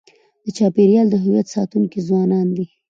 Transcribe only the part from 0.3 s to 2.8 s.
د چاپېریال د هویت ساتونکي ځوانان دي.